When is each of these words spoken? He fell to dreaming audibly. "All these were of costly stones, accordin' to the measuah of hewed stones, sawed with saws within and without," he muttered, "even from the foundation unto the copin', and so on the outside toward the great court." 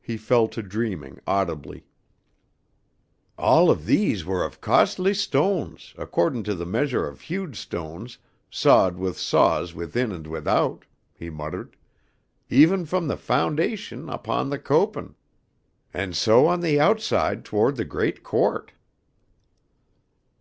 He 0.00 0.16
fell 0.16 0.46
to 0.50 0.62
dreaming 0.62 1.18
audibly. 1.26 1.84
"All 3.36 3.74
these 3.74 4.24
were 4.24 4.44
of 4.44 4.60
costly 4.60 5.12
stones, 5.14 5.94
accordin' 5.98 6.44
to 6.44 6.54
the 6.54 6.64
measuah 6.64 7.08
of 7.08 7.22
hewed 7.22 7.56
stones, 7.56 8.18
sawed 8.52 8.96
with 8.96 9.18
saws 9.18 9.74
within 9.74 10.12
and 10.12 10.28
without," 10.28 10.84
he 11.12 11.28
muttered, 11.28 11.74
"even 12.48 12.86
from 12.86 13.08
the 13.08 13.16
foundation 13.16 14.08
unto 14.08 14.48
the 14.48 14.60
copin', 14.60 15.16
and 15.92 16.14
so 16.14 16.46
on 16.46 16.60
the 16.60 16.78
outside 16.78 17.44
toward 17.44 17.74
the 17.74 17.84
great 17.84 18.22
court." 18.22 18.70